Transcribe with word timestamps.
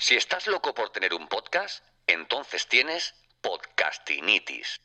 Si 0.00 0.16
estás 0.16 0.46
loco 0.46 0.72
por 0.72 0.88
tener 0.88 1.12
un 1.12 1.28
podcast, 1.28 1.84
entonces 2.06 2.66
tienes 2.66 3.12
podcastinitis. 3.42 4.80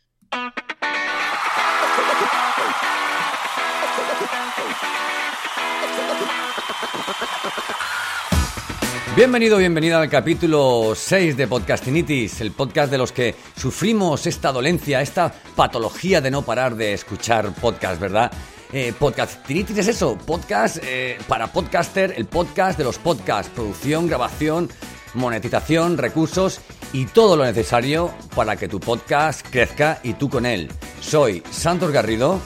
Bienvenido, 9.16 9.58
bienvenida 9.58 10.02
al 10.02 10.10
capítulo 10.10 10.92
6 10.94 11.38
de 11.38 11.48
Podcastinitis, 11.48 12.42
el 12.42 12.52
podcast 12.52 12.92
de 12.92 12.98
los 12.98 13.14
que 13.14 13.36
sufrimos 13.56 14.28
esta 14.28 14.52
dolencia, 14.52 15.00
esta 15.00 15.34
patología 15.56 16.20
de 16.20 16.30
no 16.30 16.42
parar 16.42 16.76
de 16.76 16.92
escuchar 16.92 17.56
podcast, 17.56 18.02
¿verdad? 18.02 18.34
Eh, 18.74 18.92
podcastinitis 19.00 19.78
es 19.78 19.88
eso, 19.88 20.18
podcast 20.18 20.80
eh, 20.84 21.18
para 21.30 21.48
podcaster, 21.48 22.14
el 22.18 22.26
podcast 22.26 22.78
de 22.78 22.84
los 22.84 22.98
podcasts, 22.98 23.50
producción, 23.56 24.08
grabación, 24.08 24.70
monetización, 25.16 25.98
recursos 25.98 26.62
y 26.94 27.06
todo 27.06 27.36
lo 27.36 27.46
necesario 27.46 28.14
para 28.36 28.56
que 28.56 28.68
tu 28.68 28.80
podcast 28.80 29.46
crezca 29.50 30.00
y 30.04 30.14
tú 30.14 30.30
con 30.30 30.46
él. 30.46 30.72
Soy 31.02 31.44
Santos 31.52 31.92
Garrido 31.92 32.40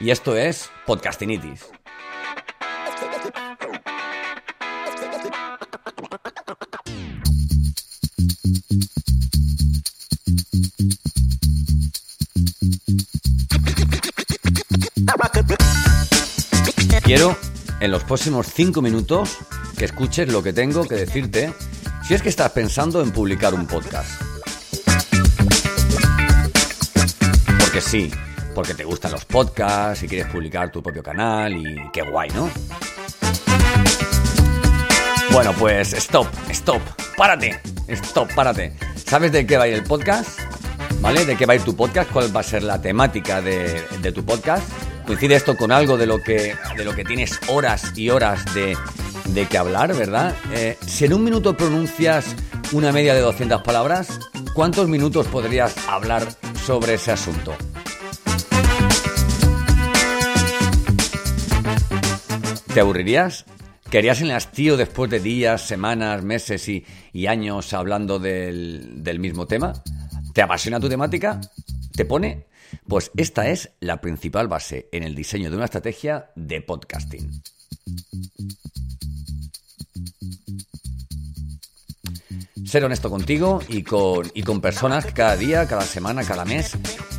y 0.00 0.10
esto 0.10 0.36
es 0.36 0.70
Podcastinitis. 0.86 1.66
Quiero, 17.02 17.36
en 17.78 17.92
los 17.92 18.02
próximos 18.02 18.48
5 18.52 18.82
minutos, 18.82 19.38
que 19.78 19.84
escuches 19.84 20.32
lo 20.32 20.42
que 20.42 20.52
tengo 20.52 20.84
que 20.88 20.96
decirte 20.96 21.52
si 22.06 22.14
es 22.14 22.22
que 22.22 22.28
estás 22.28 22.52
pensando 22.52 23.02
en 23.02 23.10
publicar 23.10 23.52
un 23.52 23.66
podcast. 23.66 24.22
Porque 27.58 27.80
sí, 27.80 28.12
porque 28.54 28.74
te 28.74 28.84
gustan 28.84 29.10
los 29.10 29.24
podcasts 29.24 30.04
y 30.04 30.08
quieres 30.08 30.28
publicar 30.28 30.70
tu 30.70 30.80
propio 30.80 31.02
canal 31.02 31.56
y 31.56 31.90
qué 31.92 32.02
guay, 32.02 32.30
¿no? 32.30 32.48
Bueno, 35.32 35.52
pues 35.58 35.94
stop, 35.94 36.28
stop, 36.50 36.80
párate, 37.16 37.60
stop, 37.88 38.32
párate. 38.34 38.72
¿Sabes 38.94 39.32
de 39.32 39.44
qué 39.44 39.56
va 39.56 39.64
a 39.64 39.68
ir 39.68 39.74
el 39.74 39.82
podcast? 39.82 40.38
¿Vale? 41.00 41.26
¿De 41.26 41.36
qué 41.36 41.44
va 41.44 41.54
a 41.54 41.56
ir 41.56 41.62
tu 41.62 41.74
podcast? 41.74 42.08
¿Cuál 42.12 42.34
va 42.34 42.40
a 42.40 42.44
ser 42.44 42.62
la 42.62 42.80
temática 42.80 43.42
de, 43.42 43.82
de 44.00 44.12
tu 44.12 44.24
podcast? 44.24 44.64
¿Coincide 45.06 45.34
esto 45.34 45.56
con 45.56 45.72
algo 45.72 45.96
de 45.96 46.06
lo 46.06 46.22
que, 46.22 46.54
de 46.76 46.84
lo 46.84 46.94
que 46.94 47.04
tienes 47.04 47.38
horas 47.48 47.92
y 47.96 48.10
horas 48.10 48.44
de, 48.54 48.76
de 49.28 49.46
qué 49.46 49.58
hablar, 49.58 49.94
¿verdad? 49.94 50.34
Eh, 50.52 50.76
si 50.86 51.04
en 51.04 51.14
un 51.14 51.24
minuto 51.24 51.56
pronuncias 51.56 52.34
una 52.72 52.92
media 52.92 53.14
de 53.14 53.20
200 53.20 53.62
palabras, 53.62 54.18
¿cuántos 54.54 54.88
minutos 54.88 55.26
podrías 55.28 55.76
hablar 55.88 56.26
sobre 56.64 56.94
ese 56.94 57.12
asunto? 57.12 57.54
¿Te 62.72 62.80
aburrirías? 62.80 63.46
¿Querías 63.90 64.20
el 64.20 64.32
hastío 64.32 64.76
después 64.76 65.10
de 65.10 65.20
días, 65.20 65.62
semanas, 65.62 66.22
meses 66.22 66.68
y, 66.68 67.26
años 67.26 67.72
hablando 67.72 68.18
del, 68.18 69.02
del 69.02 69.18
mismo 69.18 69.46
tema? 69.46 69.72
¿Te 70.34 70.42
apasiona 70.42 70.80
tu 70.80 70.88
temática? 70.88 71.40
¿Te 71.94 72.04
pone? 72.04 72.46
Pues 72.88 73.10
esta 73.16 73.48
es 73.48 73.70
la 73.80 74.00
principal 74.00 74.48
base 74.48 74.88
en 74.92 75.02
el 75.02 75.14
diseño 75.14 75.50
de 75.50 75.56
una 75.56 75.66
estrategia 75.66 76.30
de 76.34 76.60
podcasting. 76.60 77.42
Ser 82.76 82.84
honesto 82.84 83.08
contigo 83.08 83.62
y 83.68 83.82
con, 83.84 84.30
y 84.34 84.42
con 84.42 84.60
personas 84.60 85.06
que 85.06 85.14
cada 85.14 85.34
día, 85.34 85.66
cada 85.66 85.80
semana, 85.80 86.24
cada 86.24 86.44
mes 86.44 86.72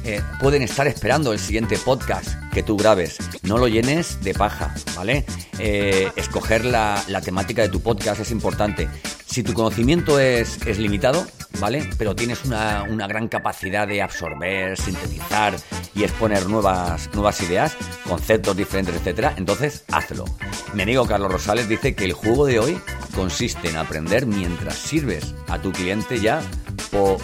eh, 0.03 0.21
pueden 0.39 0.61
estar 0.61 0.85
esperando 0.85 1.33
el 1.33 1.39
siguiente 1.39 1.79
podcast 1.79 2.29
que 2.53 2.61
tú 2.61 2.77
grabes. 2.77 3.17
No 3.41 3.57
lo 3.57 3.67
llenes 3.67 4.23
de 4.23 4.35
paja, 4.35 4.75
¿vale? 4.95 5.25
Eh, 5.57 6.11
escoger 6.15 6.63
la, 6.63 7.03
la, 7.07 7.21
temática 7.21 7.63
de 7.63 7.69
tu 7.69 7.81
podcast 7.81 8.21
es 8.21 8.29
importante. 8.29 8.87
Si 9.25 9.41
tu 9.41 9.53
conocimiento 9.53 10.19
es, 10.19 10.59
es 10.67 10.77
limitado, 10.77 11.25
¿vale? 11.59 11.89
Pero 11.97 12.15
tienes 12.15 12.45
una, 12.45 12.83
una, 12.87 13.07
gran 13.07 13.27
capacidad 13.27 13.87
de 13.87 14.03
absorber, 14.03 14.77
sintetizar 14.77 15.55
y 15.95 16.03
exponer 16.03 16.47
nuevas, 16.47 17.09
nuevas 17.15 17.41
ideas, 17.41 17.75
conceptos 18.07 18.55
diferentes, 18.55 18.93
etcétera, 18.93 19.33
entonces 19.37 19.85
hazlo. 19.91 20.25
Mi 20.75 20.83
amigo 20.83 21.07
Carlos 21.07 21.31
Rosales 21.31 21.67
dice 21.67 21.95
que 21.95 22.05
el 22.05 22.13
juego 22.13 22.45
de 22.45 22.59
hoy 22.59 22.79
consiste 23.17 23.67
en 23.67 23.77
aprender 23.77 24.27
mientras 24.27 24.75
sirves 24.75 25.33
a 25.47 25.59
tu 25.59 25.71
cliente 25.71 26.19
ya 26.19 26.39
o, 26.93 27.17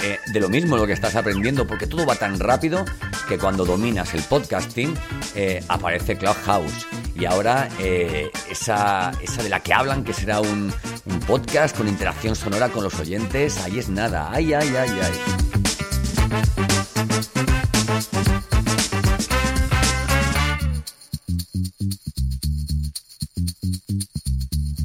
eh, 0.00 0.18
de 0.32 0.40
lo 0.40 0.48
mismo 0.48 0.76
lo 0.76 0.86
que 0.86 0.92
estás 0.92 1.16
aprendiendo, 1.16 1.66
porque 1.66 1.88
todo 1.88 2.06
va 2.06 2.14
tan 2.14 2.38
rápido 2.38 2.84
que 3.28 3.36
cuando 3.36 3.64
dominas 3.64 4.14
el 4.14 4.22
podcasting 4.22 4.94
eh, 5.34 5.62
aparece 5.68 6.16
Clubhouse. 6.16 6.86
Y 7.16 7.24
ahora 7.24 7.68
eh, 7.80 8.30
esa, 8.48 9.10
esa 9.20 9.42
de 9.42 9.48
la 9.48 9.58
que 9.58 9.74
hablan, 9.74 10.04
que 10.04 10.12
será 10.12 10.40
un, 10.40 10.72
un 11.06 11.20
podcast 11.26 11.76
con 11.76 11.88
interacción 11.88 12.36
sonora 12.36 12.68
con 12.68 12.84
los 12.84 12.98
oyentes, 13.00 13.58
ahí 13.58 13.80
es 13.80 13.88
nada. 13.88 14.30
Ay, 14.32 14.54
ay, 14.54 14.72
ay, 14.76 15.00
ay. 15.02 15.63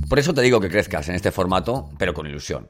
Por 0.09 0.18
eso 0.18 0.34
te 0.34 0.42
digo 0.42 0.59
que 0.59 0.70
crezcas 0.70 1.08
en 1.09 1.14
este 1.14 1.31
formato, 1.31 1.92
pero 2.00 2.16
con 2.16 2.25
ilusión. 2.25 2.66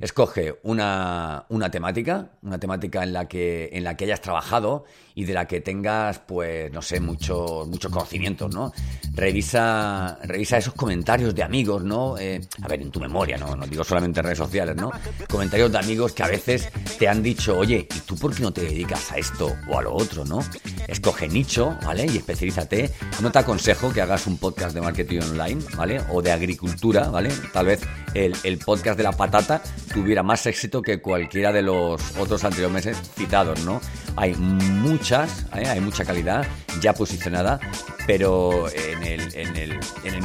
Escoge 0.00 0.58
una, 0.64 1.46
una, 1.48 1.70
temática, 1.70 2.32
una 2.42 2.58
temática 2.58 3.04
en 3.04 3.12
la, 3.12 3.28
que, 3.28 3.70
en 3.72 3.84
la 3.84 3.96
que 3.96 4.06
hayas 4.06 4.20
trabajado 4.20 4.84
y 5.14 5.24
de 5.24 5.34
la 5.34 5.46
que 5.46 5.60
tengas, 5.60 6.18
pues, 6.18 6.72
no 6.72 6.82
sé, 6.82 6.98
muchos 6.98 7.68
muchos 7.68 7.92
conocimientos, 7.92 8.52
¿no? 8.52 8.72
Revisa, 9.12 10.18
revisa 10.24 10.58
esos 10.58 10.74
comentarios 10.74 11.32
de 11.32 11.44
amigos, 11.44 11.84
¿no? 11.84 12.18
Eh, 12.18 12.40
a 12.60 12.66
ver, 12.66 12.82
en 12.82 12.90
tu 12.90 12.98
memoria, 12.98 13.36
¿no? 13.36 13.54
No 13.54 13.66
digo 13.68 13.84
solamente 13.84 14.18
en 14.18 14.24
redes 14.24 14.38
sociales, 14.38 14.74
¿no? 14.74 14.90
Comentarios 15.30 15.70
de 15.70 15.78
amigos 15.78 16.12
que 16.12 16.24
a 16.24 16.28
veces 16.28 16.68
te 16.98 17.06
han 17.06 17.22
dicho, 17.22 17.56
oye, 17.56 17.86
¿y 17.88 18.00
tú 18.00 18.16
por 18.16 18.34
qué 18.34 18.42
no 18.42 18.52
te 18.52 18.62
dedicas 18.62 19.12
a 19.12 19.18
esto 19.18 19.54
o 19.68 19.78
a 19.78 19.82
lo 19.82 19.94
otro, 19.94 20.24
¿no? 20.24 20.40
Escoge 20.88 21.28
nicho, 21.28 21.76
¿vale? 21.84 22.06
Y 22.06 22.16
especialízate. 22.16 22.92
No 23.20 23.30
te 23.30 23.38
aconsejo 23.38 23.92
que 23.92 24.00
hagas 24.00 24.26
un 24.26 24.38
podcast 24.38 24.74
de 24.74 24.80
marketing 24.80 25.20
online, 25.20 25.62
¿vale? 25.76 26.00
O 26.10 26.22
de 26.22 26.32
agricultura, 26.32 27.08
¿vale? 27.08 27.30
Tal 27.52 27.66
vez 27.66 27.80
el, 28.14 28.34
el 28.44 28.58
podcast 28.58 28.96
de 28.96 29.04
la 29.04 29.12
patata 29.12 29.62
tuviera 29.92 30.22
más 30.22 30.46
éxito 30.46 30.82
que 30.82 31.00
cualquiera 31.00 31.52
de 31.52 31.62
los 31.62 32.00
otros 32.18 32.44
anteriores 32.44 32.96
citados, 33.16 33.64
¿no? 33.64 33.80
Hay 34.16 34.34
muchas, 34.34 35.46
¿eh? 35.54 35.66
hay 35.66 35.80
mucha 35.80 36.04
calidad 36.04 36.46
ya 36.80 36.92
posicionada, 36.92 37.58
pero 38.06 38.68
en 38.70 39.02
el, 39.02 39.34
en 39.34 39.56
el, 39.56 39.80
en 40.04 40.14
el 40.14 40.24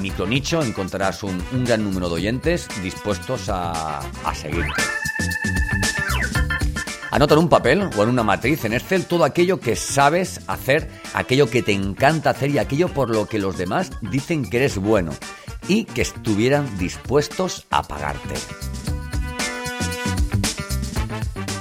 encontrarás 0.64 1.24
un, 1.24 1.40
gran 1.66 1.84
número 1.84 2.10
de 2.10 2.16
oyentes 2.16 2.68
dispuestos 2.82 3.50
a, 3.50 4.00
a 4.00 4.36
seguir. 4.36 4.66
Anota 7.12 7.34
en 7.34 7.40
un 7.40 7.50
papel 7.50 7.90
o 7.98 8.04
en 8.04 8.10
una 8.10 8.24
matriz 8.24 8.66
en 8.66 8.74
Excel 8.74 9.06
todo 9.06 9.24
aquello 9.24 9.60
que 9.60 9.76
sabes 9.76 10.42
hacer, 10.48 10.90
aquello 11.16 11.50
que 11.50 11.64
te 11.64 11.72
encanta 11.72 12.30
hacer 12.30 12.52
y 12.52 12.60
aquello 12.60 12.88
por 12.90 13.10
lo 13.10 13.26
que 13.26 13.40
los 13.40 13.58
demás 13.58 13.92
dicen 14.02 14.48
que 14.48 14.58
eres 14.58 14.78
bueno 14.78 15.12
y 15.68 15.86
que 15.86 16.04
estuvieran 16.04 16.78
dispuestos 16.78 17.66
a 17.72 17.82
pagarte. 17.82 18.36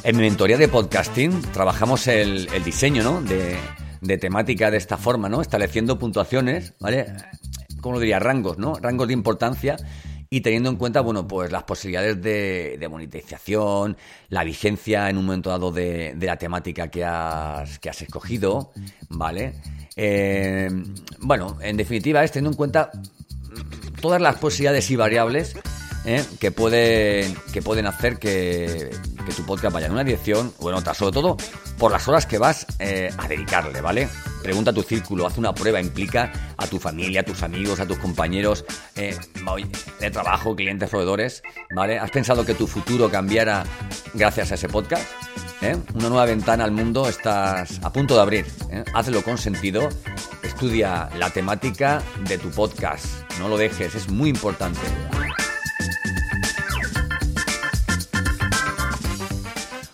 En 0.05 0.17
mi 0.17 0.23
mentoría 0.23 0.59
de 0.59 0.69
podcasting 0.69 1.41
trabajamos 1.53 2.07
el, 2.09 2.49
diseño 2.63 3.03
¿no? 3.03 3.23
de, 3.23 3.57
de, 4.03 4.19
temática 4.19 4.71
de 4.71 4.77
esta 4.77 4.99
forma, 4.99 5.31
¿no? 5.31 5.41
estableciendo 5.41 5.99
puntuaciones, 5.99 6.75
¿vale? 6.79 7.07
¿Cómo 7.81 7.95
lo 7.95 8.01
diría? 8.01 8.19
Rangos, 8.19 8.59
¿no? 8.59 8.75
Rangos 8.75 9.07
de 9.07 9.15
importancia 9.15 9.77
y 10.31 10.41
teniendo 10.43 10.69
en 10.71 10.77
cuenta, 10.77 11.01
bueno, 11.01 11.27
pues 11.27 11.51
las 11.51 11.65
posibilidades 11.65 12.21
de, 12.21 12.77
de 12.79 12.89
monetización, 12.89 13.97
la 14.29 14.45
vigencia 14.45 15.09
en 15.09 15.17
un 15.17 15.27
momento 15.27 15.51
dado 15.51 15.73
de, 15.73 16.15
de 16.15 16.27
la 16.27 16.37
temática 16.37 16.89
que 16.89 17.05
has, 17.05 17.79
que 17.79 17.89
has 17.89 18.03
escogido, 18.03 18.73
¿vale? 19.09 19.55
Eh, 19.97 20.69
bueno, 21.21 21.59
en 21.61 21.77
definitiva 21.77 22.23
es 22.23 22.33
teniendo 22.33 22.51
en 22.51 22.57
cuenta 22.57 22.91
todas 24.01 24.21
las 24.21 24.37
posibilidades 24.37 24.91
y 24.91 24.97
variables 24.97 25.57
¿eh? 26.09 26.25
que, 26.41 26.51
pueden, 26.51 27.37
que 27.53 27.63
pueden 27.63 27.87
hacer 27.87 28.19
que, 28.19 28.91
tu 29.37 29.45
podcast 29.45 29.75
vaya 29.75 29.87
en 29.87 29.93
una 29.93 30.05
dirección 30.05 30.55
o 30.59 30.71
en 30.71 30.77
otra, 30.77 30.95
sobre 30.95 31.13
todo 31.13 31.37
por 31.77 31.93
las 31.93 32.09
horas 32.09 32.25
que 32.25 32.39
vas 32.39 32.67
eh, 32.79 33.11
a 33.19 33.29
dedicarle, 33.29 33.83
¿vale? 33.83 34.09
Pregunta 34.43 34.71
a 34.71 34.75
tu 34.75 34.83
círculo, 34.83 35.27
haz 35.27 35.37
una 35.37 35.53
prueba, 35.53 35.81
implica 35.81 36.33
a 36.57 36.67
tu 36.67 36.79
familia, 36.79 37.21
a 37.21 37.25
tus 37.25 37.43
amigos, 37.43 37.79
a 37.79 37.87
tus 37.87 37.99
compañeros 37.99 38.65
eh, 38.97 39.15
de 40.01 40.11
trabajo, 40.11 40.57
clientes, 40.57 40.89
proveedores, 40.89 41.43
¿vale? 41.75 41.99
¿Has 41.99 42.11
pensado 42.11 42.47
que 42.47 42.55
tu 42.55 42.67
futuro 42.67 43.11
cambiara 43.11 43.65
gracias 44.15 44.51
a 44.51 44.55
ese 44.55 44.69
podcast? 44.69 45.07
Una 45.95 46.09
nueva 46.09 46.25
ventana 46.25 46.65
al 46.65 46.71
mundo 46.71 47.09
estás 47.09 47.81
a 47.83 47.93
punto 47.93 48.15
de 48.15 48.21
abrir. 48.21 48.47
Hazlo 48.95 49.23
con 49.23 49.37
sentido. 49.37 49.89
Estudia 50.43 51.11
la 51.19 51.31
temática 51.31 52.01
de 52.29 52.39
tu 52.39 52.49
podcast. 52.51 53.05
No 53.41 53.49
lo 53.49 53.59
dejes, 53.59 53.95
es 53.95 54.09
muy 54.09 54.31
importante. 54.31 54.81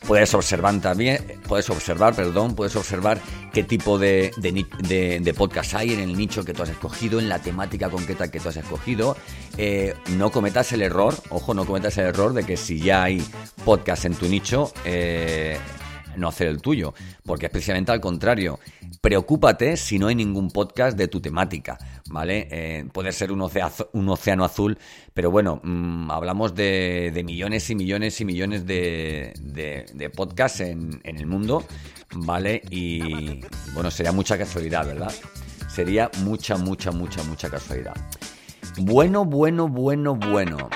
Puedes 0.06 0.34
observar 0.34 0.80
también, 0.80 1.40
puedes 1.48 1.70
observar, 1.70 2.14
perdón, 2.14 2.54
puedes 2.54 2.76
observar 2.76 3.20
qué 3.52 3.62
tipo 3.62 3.98
de, 3.98 4.32
de, 4.36 5.34
podcast 5.34 5.74
hay 5.74 5.94
en 5.94 6.00
el 6.00 6.16
nicho 6.16 6.44
que 6.44 6.52
tú 6.52 6.62
has 6.62 6.68
escogido, 6.68 7.18
en 7.18 7.28
la 7.28 7.38
temática 7.38 7.88
concreta 7.88 8.30
que 8.30 8.38
tú 8.38 8.50
has 8.50 8.56
escogido. 8.56 9.16
Eh, 9.56 9.94
no 10.16 10.30
cometas 10.30 10.72
el 10.72 10.82
error, 10.82 11.14
ojo, 11.30 11.54
no 11.54 11.64
cometas 11.64 11.96
el 11.98 12.06
error 12.06 12.34
de 12.34 12.44
que 12.44 12.56
si 12.56 12.80
ya 12.80 13.04
hay 13.04 13.26
podcast 13.64 14.04
en 14.04 14.14
tu 14.14 14.26
nicho, 14.28 14.72
eh, 14.84 15.58
no 16.16 16.28
hacer 16.28 16.48
el 16.48 16.60
tuyo, 16.60 16.94
porque 17.24 17.46
es 17.46 17.52
precisamente 17.52 17.92
al 17.92 18.00
contrario. 18.00 18.58
Preocúpate 19.00 19.76
si 19.76 19.98
no 19.98 20.06
hay 20.06 20.14
ningún 20.14 20.50
podcast 20.50 20.96
de 20.96 21.08
tu 21.08 21.20
temática, 21.20 21.78
¿vale? 22.10 22.48
Eh, 22.50 22.84
puede 22.92 23.12
ser 23.12 23.32
un, 23.32 23.42
un, 23.92 24.08
océano 24.08 24.44
azul, 24.44 24.78
pero 25.12 25.30
bueno, 25.30 25.60
mm, 25.62 26.10
hablamos 26.10 26.54
de, 26.54 27.22
millones 27.24 27.68
y 27.70 27.74
millones 27.74 28.20
y 28.20 28.24
millones 28.24 28.66
de, 28.66 29.34
de, 29.40 30.10
podcasts 30.10 30.60
en, 30.60 31.00
en 31.04 31.16
el 31.16 31.26
mundo, 31.26 31.64
¿vale? 32.14 32.62
Y 32.70 33.40
bueno, 33.72 33.90
sería 33.90 34.12
mucha 34.12 34.38
casualidad, 34.38 34.86
¿verdad? 34.86 35.12
Sería 35.68 36.10
mucha, 36.22 36.56
mucha, 36.56 36.92
mucha, 36.92 37.22
mucha 37.24 37.50
casualidad. 37.50 37.94
Bueno, 38.78 39.24
bueno, 39.24 39.68
bueno, 39.68 40.14
bueno. 40.14 40.70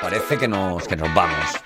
Parece 0.00 0.36
que 0.38 0.48
nos, 0.48 0.86
que 0.86 0.96
nos 0.96 1.12
vamos. 1.14 1.65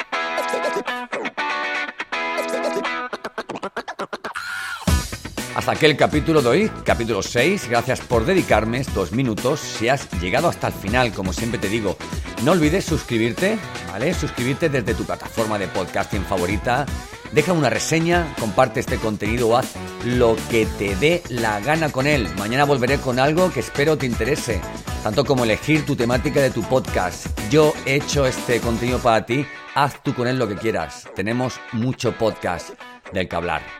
Hasta 5.70 5.86
aquí 5.86 5.86
el 5.86 5.96
capítulo 5.96 6.42
de 6.42 6.48
hoy, 6.48 6.70
capítulo 6.84 7.22
6. 7.22 7.68
Gracias 7.70 8.00
por 8.00 8.26
dedicarme 8.26 8.78
estos 8.78 9.12
minutos. 9.12 9.60
Si 9.60 9.88
has 9.88 10.10
llegado 10.20 10.48
hasta 10.48 10.66
el 10.66 10.72
final, 10.72 11.12
como 11.12 11.32
siempre 11.32 11.60
te 11.60 11.68
digo, 11.68 11.96
no 12.42 12.50
olvides 12.50 12.84
suscribirte, 12.84 13.56
¿vale? 13.86 14.12
Suscribirte 14.12 14.68
desde 14.68 14.94
tu 14.94 15.04
plataforma 15.04 15.60
de 15.60 15.68
podcasting 15.68 16.24
favorita. 16.24 16.86
Deja 17.30 17.52
una 17.52 17.70
reseña, 17.70 18.34
comparte 18.40 18.80
este 18.80 18.96
contenido 18.96 19.50
o 19.50 19.56
haz 19.56 19.76
lo 20.04 20.34
que 20.50 20.66
te 20.66 20.96
dé 20.96 21.22
la 21.28 21.60
gana 21.60 21.92
con 21.92 22.08
él. 22.08 22.28
Mañana 22.36 22.64
volveré 22.64 22.98
con 22.98 23.20
algo 23.20 23.52
que 23.52 23.60
espero 23.60 23.96
te 23.96 24.06
interese, 24.06 24.60
tanto 25.04 25.24
como 25.24 25.44
elegir 25.44 25.86
tu 25.86 25.94
temática 25.94 26.40
de 26.40 26.50
tu 26.50 26.64
podcast. 26.64 27.28
Yo 27.48 27.74
he 27.86 27.94
hecho 27.94 28.26
este 28.26 28.60
contenido 28.60 28.98
para 28.98 29.24
ti, 29.24 29.46
haz 29.76 30.02
tú 30.02 30.16
con 30.16 30.26
él 30.26 30.36
lo 30.36 30.48
que 30.48 30.56
quieras. 30.56 31.06
Tenemos 31.14 31.60
mucho 31.70 32.18
podcast 32.18 32.70
del 33.12 33.28
que 33.28 33.36
hablar. 33.36 33.79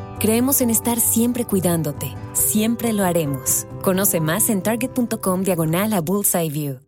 Creemos 0.21 0.61
en 0.61 0.69
estar 0.69 0.99
siempre 0.99 1.45
cuidándote. 1.45 2.15
Siempre 2.33 2.93
lo 2.93 3.03
haremos. 3.03 3.65
Conoce 3.81 4.19
más 4.19 4.51
en 4.51 4.61
target.com 4.61 5.41
diagonal 5.41 5.93
a 5.93 5.99
Bullseye 5.99 6.47
View. 6.47 6.79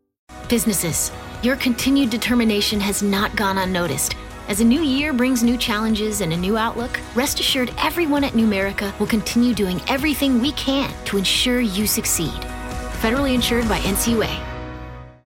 Businesses, 0.47 1.12
your 1.41 1.56
continued 1.56 2.12
determination 2.12 2.80
has 2.80 3.01
not 3.01 3.35
gone 3.35 3.57
unnoticed. 3.57 4.15
As 4.50 4.62
a 4.62 4.63
new 4.63 4.83
year 4.83 5.13
brings 5.13 5.41
new 5.41 5.57
challenges 5.57 6.21
and 6.21 6.31
a 6.31 6.38
new 6.38 6.57
outlook, 6.57 7.00
rest 7.15 7.39
assured 7.39 7.71
everyone 7.83 8.24
at 8.24 8.33
Numerica 8.33 8.94
will 9.00 9.07
continue 9.07 9.56
doing 9.56 9.81
everything 9.88 10.39
we 10.39 10.51
can 10.51 10.91
to 11.06 11.18
ensure 11.18 11.59
you 11.59 11.88
succeed. 11.88 12.39
Federally 13.01 13.33
insured 13.33 13.68
by 13.68 13.79
NCUA. 13.79 14.52